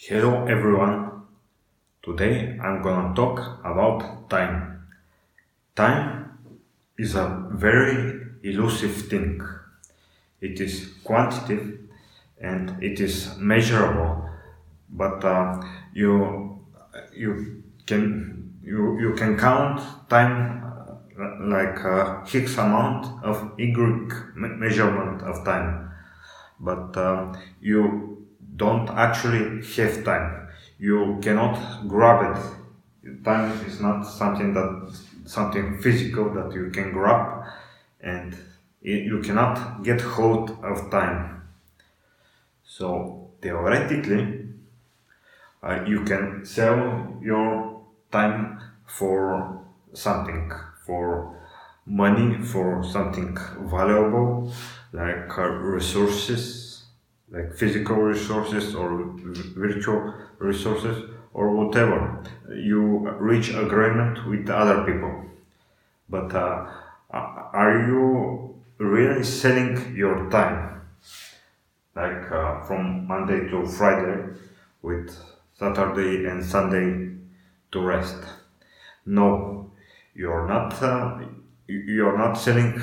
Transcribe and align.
Hello 0.00 0.46
everyone. 0.46 1.26
Today 2.04 2.56
I'm 2.62 2.82
gonna 2.82 3.12
talk 3.16 3.40
about 3.64 4.30
time. 4.30 4.86
Time 5.74 6.38
is 6.96 7.16
a 7.16 7.48
very 7.50 8.20
elusive 8.44 9.08
thing. 9.08 9.42
It 10.40 10.60
is 10.60 10.94
quantitative 11.02 11.80
and 12.40 12.80
it 12.80 13.00
is 13.00 13.36
measurable, 13.38 14.30
but 14.88 15.24
uh, 15.24 15.64
you 15.92 16.60
you 17.12 17.64
can 17.84 18.54
you 18.62 19.00
you 19.00 19.14
can 19.14 19.36
count 19.36 19.82
time 20.08 20.62
like 21.40 21.80
a 21.80 22.22
a 22.22 22.42
X 22.44 22.56
amount 22.56 23.04
of 23.24 23.50
Y 23.58 23.74
measurement 24.36 25.22
of 25.22 25.44
time, 25.44 25.90
but 26.60 26.96
uh, 26.96 27.34
you 27.60 28.17
don't 28.58 28.88
actually 28.90 29.64
have 29.76 30.04
time. 30.04 30.48
You 30.78 31.18
cannot 31.22 31.88
grab 31.88 32.36
it. 32.36 33.24
Time 33.24 33.50
is 33.64 33.80
not 33.80 34.02
something 34.02 34.52
that 34.52 34.92
something 35.24 35.78
physical 35.78 36.32
that 36.34 36.52
you 36.52 36.70
can 36.70 36.92
grab, 36.92 37.44
and 38.00 38.36
you 38.82 39.20
cannot 39.20 39.82
get 39.82 40.00
hold 40.00 40.50
of 40.62 40.90
time. 40.90 41.42
So 42.64 43.30
theoretically, 43.40 44.48
uh, 45.62 45.84
you 45.86 46.04
can 46.04 46.44
sell 46.44 47.18
your 47.22 47.80
time 48.12 48.60
for 48.86 49.60
something, 49.92 50.52
for 50.86 51.36
money, 51.86 52.42
for 52.42 52.84
something 52.84 53.36
valuable, 53.62 54.52
like 54.92 55.36
uh, 55.38 55.48
resources, 55.48 56.67
like 57.30 57.54
physical 57.54 57.96
resources 57.96 58.74
or 58.74 59.14
virtual 59.56 60.14
resources 60.38 61.10
or 61.34 61.54
whatever. 61.54 62.24
You 62.48 63.10
reach 63.18 63.50
agreement 63.50 64.26
with 64.28 64.48
other 64.48 64.84
people. 64.84 65.24
But 66.08 66.34
uh, 66.34 66.66
are 67.10 67.86
you 67.86 68.54
really 68.78 69.24
selling 69.24 69.94
your 69.94 70.30
time? 70.30 70.78
like 71.98 72.30
uh, 72.30 72.60
from 72.62 73.06
Monday 73.08 73.48
to 73.50 73.66
Friday, 73.66 74.30
with 74.82 75.10
Saturday 75.58 76.26
and 76.26 76.44
Sunday 76.44 77.10
to 77.72 77.80
rest. 77.80 78.22
No, 79.04 79.72
you're 80.14 80.46
not. 80.46 80.80
Uh, 80.80 81.18
you're 81.66 82.16
not 82.16 82.34
selling 82.34 82.80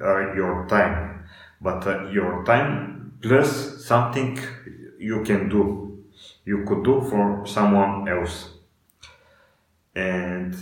uh, 0.00 0.34
your 0.34 0.66
time, 0.68 1.24
but 1.60 1.86
uh, 1.86 2.08
your 2.10 2.44
time 2.44 3.01
plus 3.22 3.84
something 3.84 4.38
you 4.98 5.22
can 5.22 5.48
do. 5.48 6.04
You 6.44 6.64
could 6.66 6.84
do 6.84 7.00
for 7.00 7.46
someone 7.46 8.08
else, 8.08 8.50
and 9.94 10.56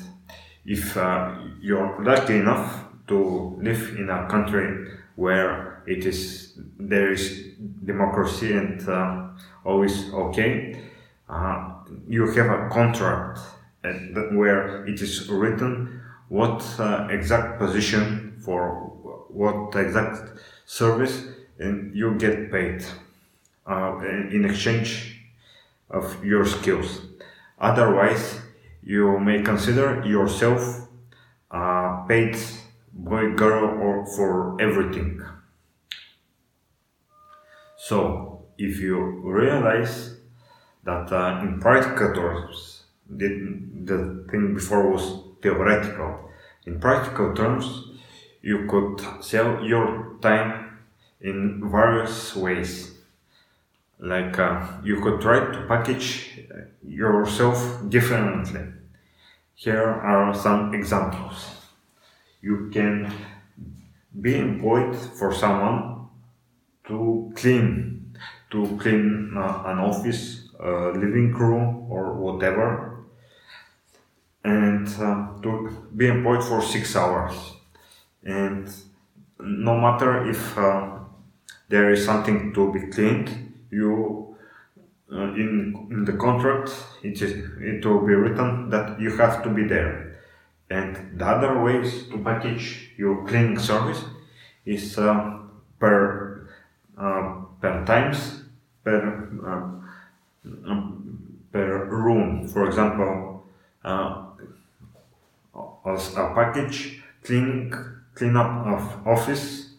if 0.64 0.96
uh, 0.96 1.34
you're 1.60 2.02
lucky 2.04 2.36
enough 2.36 2.84
to 3.08 3.58
live 3.60 3.96
in 3.98 4.10
a 4.10 4.28
country 4.28 4.88
where 5.16 5.82
it 5.86 6.04
is 6.04 6.58
there 6.78 7.10
is 7.12 7.54
democracy 7.84 8.52
and 8.52 8.88
uh, 8.88 9.28
always 9.64 10.12
okay, 10.12 10.82
uh, 11.28 11.72
you 12.08 12.30
have 12.30 12.50
a 12.50 12.68
contract 12.70 13.40
where 14.32 14.84
it 14.86 15.00
is 15.00 15.28
written 15.28 16.00
what 16.28 16.62
uh, 16.78 17.08
exact 17.10 17.58
position 17.58 18.36
for 18.44 18.90
what 19.28 19.74
exact 19.74 20.38
service 20.66 21.24
and 21.60 21.94
you 21.94 22.14
get 22.14 22.50
paid 22.50 22.84
uh, 23.66 23.98
in 24.30 24.44
exchange 24.44 25.20
of 25.90 26.24
your 26.24 26.44
skills. 26.46 27.02
Otherwise, 27.58 28.40
you 28.82 29.18
may 29.20 29.42
consider 29.42 30.02
yourself 30.06 30.88
uh, 31.50 32.04
paid 32.08 32.36
boy, 32.92 33.34
girl, 33.34 33.78
or 33.80 34.06
for 34.06 34.60
everything. 34.60 35.20
So, 37.76 38.46
if 38.56 38.78
you 38.78 38.98
realize 39.24 40.16
that 40.84 41.12
uh, 41.12 41.40
in 41.42 41.60
practical 41.60 42.14
terms, 42.14 42.82
the 43.08 44.24
thing 44.30 44.54
before 44.54 44.90
was 44.90 45.24
theoretical, 45.42 46.30
in 46.66 46.78
practical 46.80 47.34
terms, 47.34 47.84
you 48.42 48.66
could 48.68 49.00
sell 49.22 49.64
your 49.64 50.16
time 50.20 50.69
in 51.20 51.70
various 51.70 52.34
ways 52.34 52.92
like 53.98 54.38
uh, 54.38 54.66
you 54.82 55.00
could 55.02 55.20
try 55.20 55.38
to 55.52 55.66
package 55.68 56.40
yourself 56.82 57.82
differently. 57.88 58.62
Here 59.54 59.82
are 59.82 60.34
some 60.34 60.72
examples. 60.74 61.50
You 62.40 62.70
can 62.72 63.12
be 64.18 64.38
employed 64.38 64.96
for 64.96 65.34
someone 65.34 66.08
to 66.88 67.30
clean, 67.36 68.16
to 68.50 68.78
clean 68.80 69.34
uh, 69.36 69.64
an 69.66 69.78
office, 69.78 70.48
a 70.58 70.92
living 70.94 71.32
room, 71.34 71.86
or 71.90 72.14
whatever, 72.14 73.04
and 74.42 74.88
uh, 74.98 75.28
to 75.42 75.86
be 75.94 76.06
employed 76.06 76.42
for 76.42 76.62
six 76.62 76.96
hours. 76.96 77.34
And 78.24 78.72
no 79.38 79.76
matter 79.78 80.28
if 80.28 80.56
uh, 80.56 80.99
there 81.70 81.90
is 81.90 82.04
something 82.04 82.52
to 82.52 82.72
be 82.72 82.80
cleaned, 82.88 83.54
you 83.70 84.36
uh, 85.12 85.32
in 85.34 85.88
in 85.90 86.04
the 86.04 86.12
contract 86.12 86.70
it 87.02 87.22
is 87.22 87.32
it 87.60 87.86
will 87.86 88.04
be 88.06 88.14
written 88.14 88.70
that 88.70 89.00
you 89.00 89.16
have 89.16 89.42
to 89.42 89.50
be 89.50 89.64
there. 89.64 90.18
And 90.68 91.18
the 91.18 91.26
other 91.26 91.62
ways 91.62 92.06
to 92.10 92.18
package 92.18 92.90
your 92.96 93.26
cleaning 93.26 93.58
service 93.58 94.04
is 94.66 94.98
uh, 94.98 95.38
per 95.78 96.48
uh, 96.98 97.42
per 97.60 97.84
times 97.86 98.42
per 98.84 99.00
uh, 99.46 100.70
um, 100.70 101.38
per 101.52 101.86
room. 101.86 102.48
For 102.48 102.66
example, 102.66 103.46
uh, 103.84 104.26
as 105.86 106.14
a 106.16 106.32
package 106.34 107.02
cleaning 107.22 107.74
cleanup 108.14 108.66
of 108.66 109.06
office 109.06 109.69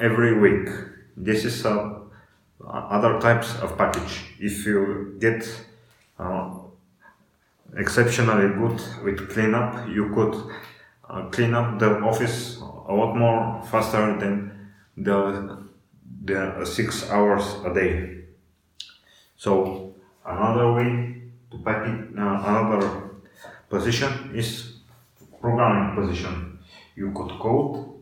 every 0.00 0.38
week. 0.38 0.68
This 1.16 1.44
is 1.44 1.64
uh, 1.64 2.00
other 2.64 3.20
types 3.20 3.54
of 3.60 3.76
package. 3.76 4.24
If 4.38 4.66
you 4.66 5.16
get 5.20 5.48
uh, 6.18 6.50
exceptionally 7.76 8.48
good 8.48 8.80
with 9.04 9.30
cleanup, 9.30 9.88
you 9.88 10.12
could 10.14 10.34
uh, 11.08 11.28
clean 11.30 11.54
up 11.54 11.78
the 11.78 12.00
office 12.00 12.58
a 12.58 12.94
lot 12.94 13.16
more 13.16 13.62
faster 13.70 14.18
than 14.18 14.70
the 14.96 15.66
the 16.24 16.64
six 16.64 17.08
hours 17.10 17.44
a 17.64 17.72
day. 17.72 18.24
So 19.36 19.94
another 20.24 20.72
way 20.72 21.22
to 21.50 21.58
package 21.58 22.16
uh, 22.18 22.42
another 22.44 23.10
position 23.68 24.32
is 24.34 24.78
programming 25.40 25.94
position. 25.94 26.58
You 26.96 27.12
could 27.12 27.38
code 27.38 27.97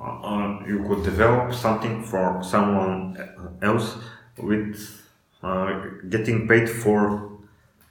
uh, 0.00 0.20
uh, 0.22 0.66
you 0.66 0.84
could 0.86 1.02
develop 1.02 1.52
something 1.52 2.04
for 2.04 2.40
someone 2.42 3.16
else 3.62 3.96
with 4.36 5.02
uh, 5.42 5.80
getting 6.08 6.46
paid 6.46 6.70
for 6.70 7.38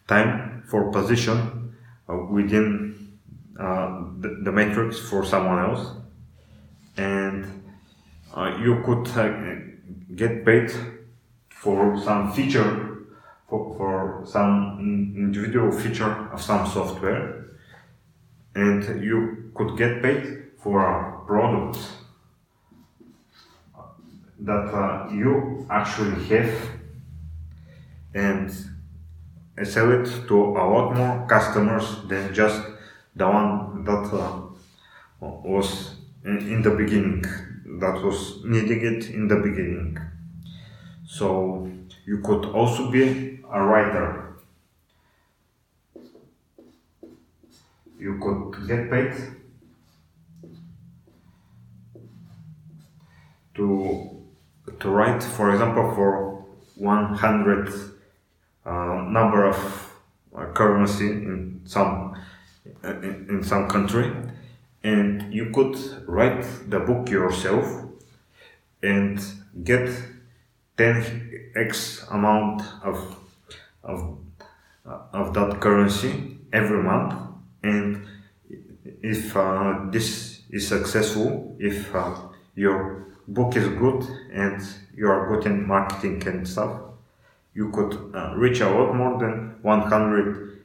time 0.08 0.64
for 0.70 0.90
position 0.92 1.76
uh, 2.10 2.16
within 2.32 3.18
uh, 3.60 4.04
the, 4.20 4.40
the 4.44 4.52
matrix 4.52 5.00
for 5.00 5.26
someone 5.26 5.60
else. 5.60 5.92
And 6.96 7.64
uh, 8.34 8.58
you 8.62 8.82
could 8.86 9.06
get 10.16 10.46
paid 10.46 10.72
for 11.50 12.00
some 12.02 12.32
feature 12.32 13.06
for, 13.50 13.76
for 13.78 14.24
some 14.26 15.14
individual 15.16 15.72
feature 15.72 16.30
of 16.32 16.42
some 16.42 16.68
software. 16.68 17.48
And 18.56 19.04
you 19.04 19.52
could 19.56 19.78
get 19.78 20.02
paid 20.02 20.52
for 20.58 20.82
a 20.82 21.26
product 21.26 21.78
that 24.40 24.74
uh, 24.74 25.10
you 25.12 25.66
actually 25.70 26.24
have 26.26 26.54
and 28.14 28.52
sell 29.64 29.92
it 29.92 30.06
to 30.28 30.36
a 30.36 30.64
lot 30.74 30.96
more 30.96 31.28
customers 31.28 32.04
than 32.08 32.34
just 32.34 32.62
the 33.16 33.28
one 33.28 33.84
that 33.84 34.14
uh, 34.14 34.42
was 35.20 35.96
in, 36.24 36.62
the 36.62 36.70
beginning 36.70 37.24
that 37.80 38.04
was 38.04 38.44
needing 38.46 38.82
it 38.86 39.10
in 39.10 39.28
the 39.28 39.36
beginning. 39.36 39.98
So 41.06 41.72
you 42.06 42.20
could 42.20 42.46
also 42.46 42.92
be 42.92 43.40
a 43.52 43.64
writer 43.64 44.28
you 48.00 48.20
could 48.20 48.68
get 48.68 48.90
paid 48.90 49.14
to 53.56 54.17
to 54.80 54.90
write 54.90 55.24
for 55.24 55.52
example 55.52 55.94
for 55.96 56.46
100 56.76 57.74
uh, 58.66 58.72
number 59.10 59.46
of 59.46 59.94
uh, 60.36 60.46
currency 60.54 61.08
in 61.08 61.62
some 61.66 62.16
in, 62.84 63.28
in 63.30 63.44
some 63.44 63.68
country 63.68 64.12
and 64.84 65.34
you 65.34 65.50
could 65.54 65.78
write 66.08 66.46
the 66.70 66.80
book 66.80 67.10
yourself 67.10 67.66
and 68.84 69.20
get 69.64 69.90
10x 70.78 72.12
amount 72.12 72.62
of 72.84 73.16
of 73.84 74.18
of 75.14 75.34
that 75.34 75.60
currency 75.60 76.38
every 76.54 76.82
month. 76.82 77.14
And 77.64 78.06
if 79.02 79.36
uh, 79.36 79.86
this 79.90 80.42
is 80.50 80.68
successful 80.68 81.56
if 81.60 81.94
uh, 81.94 82.16
your 82.56 83.07
book 83.28 83.56
is 83.56 83.68
good 83.68 84.04
and 84.32 84.62
you 84.96 85.08
are 85.10 85.28
good 85.28 85.46
in 85.46 85.68
marketing 85.68 86.26
and 86.28 86.48
stuff 86.48 86.82
you 87.54 87.70
could 87.72 87.94
uh, 88.16 88.34
reach 88.36 88.62
a 88.62 88.70
lot 88.70 88.94
more 88.96 89.20
than 89.20 89.56
100 89.62 90.62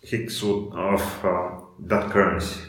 hicks 0.00 0.42
of 0.42 1.24
uh, 1.24 1.50
that 1.78 2.10
currency 2.10 2.60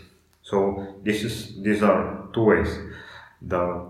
so 0.43 0.95
this 1.03 1.23
is 1.23 1.61
these 1.61 1.83
are 1.83 2.27
two 2.33 2.43
ways 2.43 2.77
the 3.41 3.85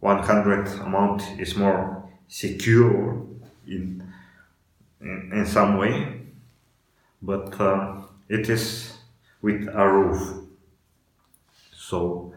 100 0.00 0.68
amount 0.80 1.22
is 1.38 1.56
more 1.56 2.08
secure 2.28 3.24
in 3.66 4.02
in, 5.00 5.30
in 5.32 5.46
some 5.46 5.76
way 5.76 6.16
but 7.22 7.60
uh, 7.60 8.02
it 8.28 8.48
is 8.48 8.96
with 9.42 9.68
a 9.68 9.88
roof. 9.88 10.44
So 11.72 12.34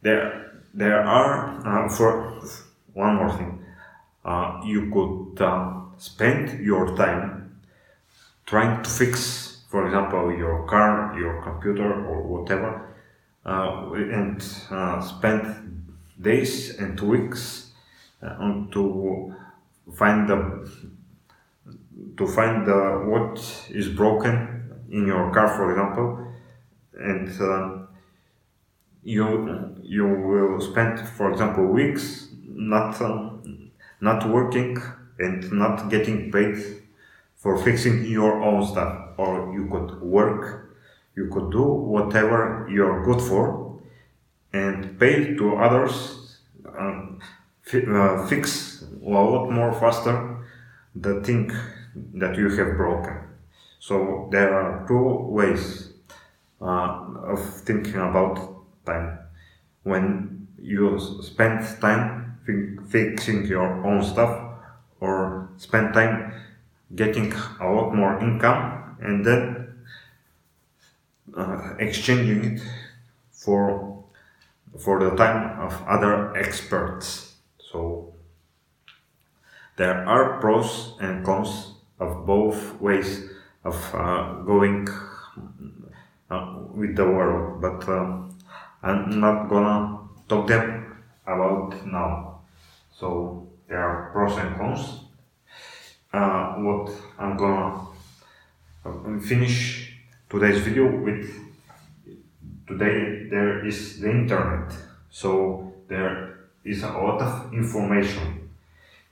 there 0.00 0.51
there 0.74 1.02
are 1.02 1.86
uh, 1.86 1.88
for 1.88 2.40
one 2.94 3.16
more 3.16 3.32
thing, 3.32 3.64
uh, 4.24 4.60
you 4.64 4.90
could 4.90 5.42
uh, 5.42 5.80
spend 5.98 6.64
your 6.64 6.96
time 6.96 7.60
trying 8.46 8.82
to 8.82 8.90
fix, 8.90 9.64
for 9.70 9.86
example, 9.86 10.32
your 10.36 10.66
car, 10.66 11.18
your 11.18 11.42
computer, 11.42 12.06
or 12.06 12.22
whatever, 12.22 12.94
and 13.44 14.42
spend 15.02 15.82
days 16.20 16.78
and 16.78 17.00
weeks 17.00 17.72
uh, 18.22 18.36
to 18.70 19.34
find 19.94 20.28
the 20.28 20.70
to 22.16 22.26
find 22.26 22.66
the, 22.66 23.04
what 23.06 23.38
is 23.70 23.88
broken 23.88 24.84
in 24.90 25.06
your 25.06 25.32
car, 25.32 25.48
for 25.48 25.70
example, 25.70 26.32
and 26.94 27.28
uh, 27.40 27.86
you 29.02 29.76
you 29.82 30.06
will 30.06 30.60
spend, 30.60 31.00
for 31.00 31.30
example, 31.30 31.66
weeks 31.66 32.28
not 32.44 33.00
uh, 33.00 33.30
not 34.00 34.28
working 34.28 34.80
and 35.18 35.50
not 35.52 35.90
getting 35.90 36.30
paid 36.30 36.56
for 37.36 37.58
fixing 37.58 38.04
your 38.06 38.40
own 38.42 38.64
stuff, 38.66 39.08
or 39.16 39.52
you 39.52 39.66
could 39.66 40.00
work, 40.00 40.76
you 41.16 41.28
could 41.28 41.50
do 41.50 41.64
whatever 41.64 42.68
you're 42.70 43.04
good 43.04 43.20
for, 43.20 43.80
and 44.52 44.98
pay 44.98 45.34
to 45.34 45.56
others 45.56 46.38
um, 46.78 47.20
uh, 47.74 48.26
fix 48.26 48.84
a 49.04 49.08
lot 49.08 49.50
more 49.50 49.72
faster 49.72 50.44
the 50.94 51.20
thing 51.22 51.50
that 52.14 52.36
you 52.36 52.48
have 52.50 52.76
broken. 52.76 53.16
So 53.78 54.28
there 54.30 54.54
are 54.54 54.86
two 54.86 55.26
ways 55.30 55.92
uh, 56.60 57.04
of 57.24 57.40
thinking 57.64 57.96
about 57.96 58.61
time. 58.84 59.18
When 59.82 60.48
you 60.58 60.98
spend 61.22 61.64
time 61.80 62.38
fixing 62.88 63.46
your 63.46 63.86
own 63.86 64.02
stuff 64.02 64.58
or 65.00 65.50
spend 65.56 65.94
time 65.94 66.32
getting 66.94 67.32
a 67.60 67.66
lot 67.66 67.94
more 67.94 68.18
income 68.20 68.96
and 69.00 69.24
then 69.24 69.74
uh, 71.36 71.74
exchanging 71.78 72.44
it 72.44 72.62
for 73.30 74.04
for 74.78 74.98
the 74.98 75.10
time 75.16 75.60
of 75.60 75.82
other 75.86 76.36
experts. 76.36 77.34
So 77.58 78.14
there 79.76 80.06
are 80.06 80.40
pros 80.40 80.96
and 81.00 81.24
cons 81.24 81.74
of 81.98 82.26
both 82.26 82.80
ways 82.80 83.28
of 83.64 83.76
uh, 83.94 84.42
going 84.44 84.88
uh, 86.30 86.58
with 86.74 86.96
the 86.96 87.04
world, 87.04 87.60
but 87.60 87.88
um, 87.88 88.36
I'm 88.82 89.20
not 89.20 89.48
gonna 89.48 89.98
talk 90.28 90.48
them 90.48 91.02
about 91.26 91.86
now. 91.86 92.40
So 92.92 93.48
there 93.68 93.78
are 93.78 94.10
pros 94.12 94.36
and 94.38 94.56
cons. 94.56 95.04
Uh, 96.12 96.54
what 96.56 96.90
I'm 97.18 97.36
gonna 97.36 97.86
uh, 98.84 99.20
finish 99.20 99.96
today's 100.28 100.58
video 100.58 100.90
with 100.90 101.30
today 102.66 103.28
there 103.30 103.64
is 103.66 104.00
the 104.00 104.10
internet 104.10 104.72
so 105.10 105.72
there 105.88 106.48
is 106.64 106.82
a 106.82 106.88
lot 106.88 107.20
of 107.20 107.52
information 107.52 108.50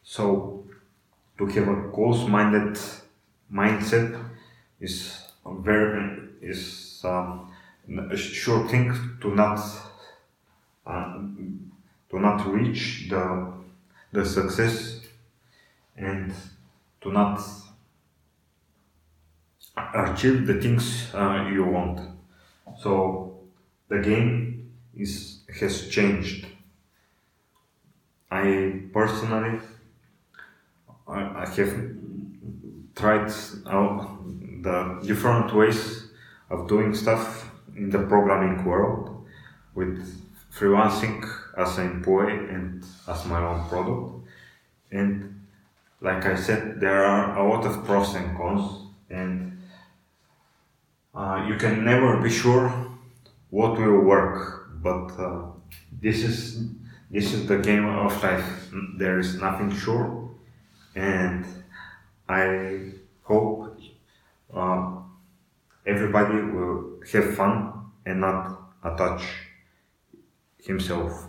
so 0.02 0.64
to 1.38 1.46
have 1.46 1.69
a 1.69 1.90
close-minded 1.90 2.78
mindset 3.52 4.25
is 4.81 5.26
very 5.46 6.28
is 6.40 7.02
um, 7.05 7.50
a 7.98 8.16
sure 8.16 8.69
thing 8.69 9.19
to 9.20 9.34
not 9.34 9.60
uh, 10.87 11.19
to 12.10 12.20
not 12.20 12.46
reach 12.46 13.08
the 13.08 13.52
the 14.12 14.25
success 14.25 15.00
and 15.96 16.32
to 17.00 17.12
not 17.12 17.40
achieve 19.94 20.46
the 20.46 20.60
things 20.60 21.10
uh, 21.14 21.48
you 21.52 21.64
want. 21.64 22.00
So 22.78 23.40
the 23.88 23.98
game 23.98 24.72
is 24.94 25.40
has 25.58 25.88
changed. 25.88 26.46
I 28.31 28.82
personally 28.92 29.60
I, 31.08 31.42
I 31.42 31.46
have 31.56 31.75
tried 32.94 33.32
out 33.66 34.19
the 34.62 35.00
different 35.02 35.52
ways 35.54 36.10
of 36.50 36.69
doing 36.69 36.94
stuff 36.94 37.50
in 37.81 37.91
the 37.91 38.03
programming 38.12 38.65
world 38.65 39.27
with 39.75 39.99
freelancing 40.53 41.19
as 41.56 41.79
an 41.79 41.87
employee 41.97 42.41
and 42.55 42.85
as 43.09 43.25
my 43.27 43.41
own 43.41 43.69
product. 43.69 44.29
And 44.91 45.47
like 46.00 46.25
I 46.27 46.37
said, 46.37 46.81
there 46.81 47.04
are 47.04 47.38
a 47.38 47.49
lot 47.49 47.64
of 47.64 47.85
pros 47.85 48.14
and 48.14 48.37
cons, 48.37 48.64
and 49.09 49.62
uh, 51.14 51.45
you 51.49 51.57
can 51.57 51.85
never 51.85 52.21
be 52.21 52.31
sure 52.31 52.64
what 53.50 53.78
will 53.78 54.00
work. 54.14 54.69
But 54.83 55.07
uh, 55.19 55.43
this 56.00 56.19
is 56.23 56.69
this 57.11 57.33
is 57.33 57.47
the 57.47 57.59
game 57.59 57.87
of 57.87 58.23
life. 58.23 58.71
There 58.99 59.19
is 59.19 59.40
nothing 59.40 59.71
sure 59.75 60.21
and 60.95 61.45
I 62.28 62.93
hope 63.23 63.78
uh, 64.54 64.97
everybody 65.87 66.40
will 66.43 67.00
have 67.12 67.37
fun 67.37 67.79
and 68.11 68.21
not 68.21 68.59
attach 68.85 69.23
himself 70.59 71.29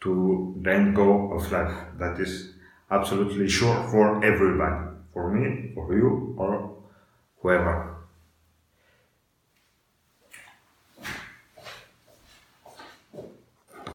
to 0.00 0.54
the 0.62 0.72
end 0.72 0.96
goal 0.96 1.32
of 1.36 1.50
life 1.52 1.74
that 1.98 2.18
is 2.20 2.54
absolutely 2.90 3.48
sure 3.48 3.88
for 3.90 4.24
everybody, 4.24 4.96
for 5.12 5.32
me, 5.32 5.72
for 5.74 5.94
you, 5.96 6.34
or 6.36 6.76
whoever. 7.40 7.91